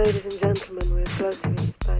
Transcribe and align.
Ladies 0.00 0.24
and 0.24 0.40
gentlemen, 0.40 0.94
we're 0.94 1.04
floating 1.04 1.58
in 1.58 1.74
space. 1.82 1.99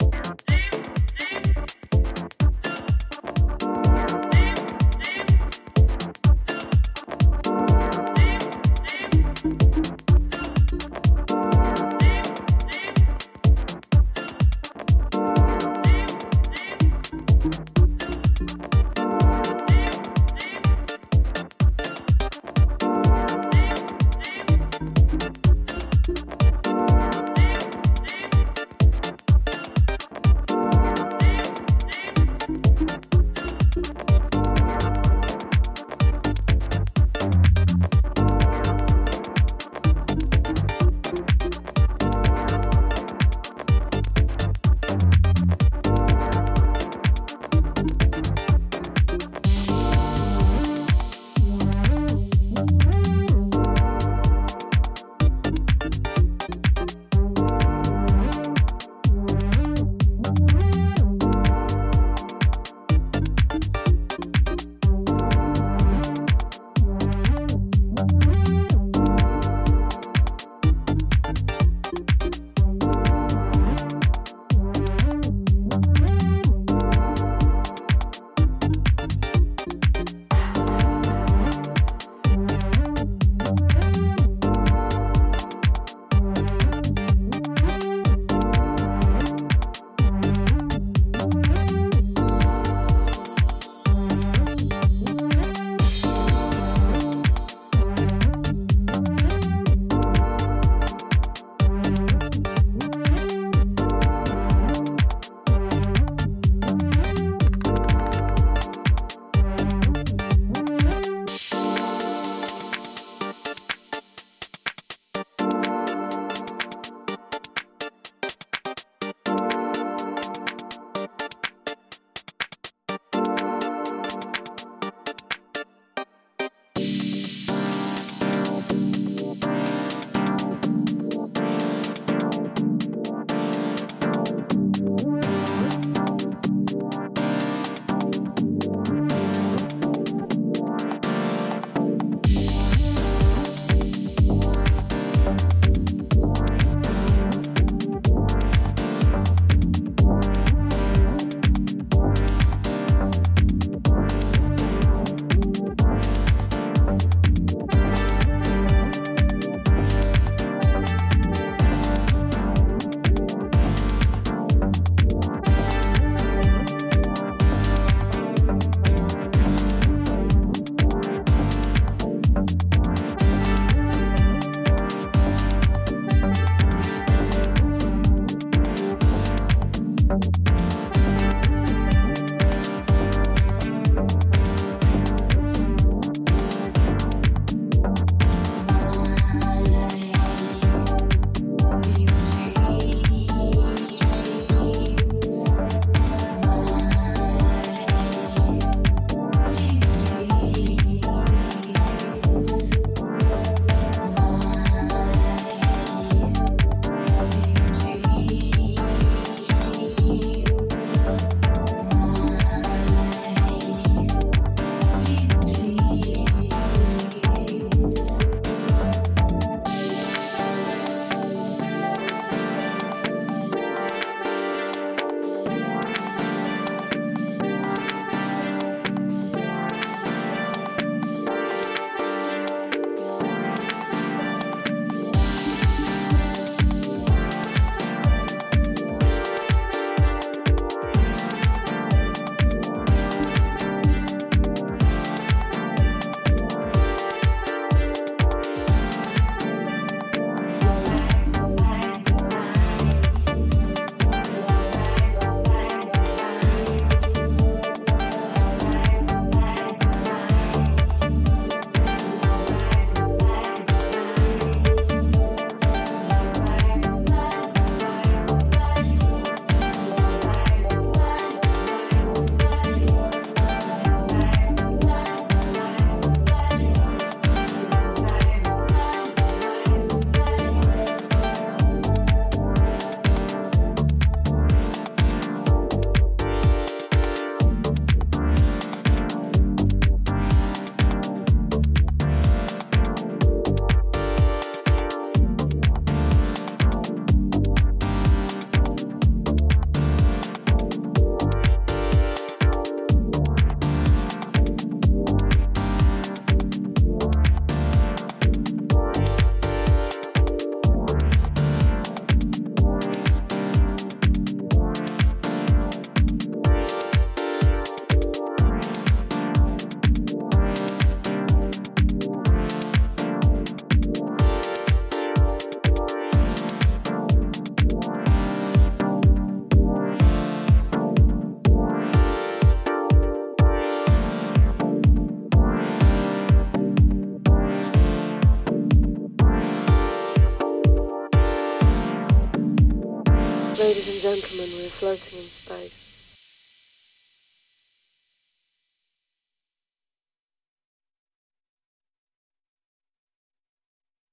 Yeah. 0.00 0.53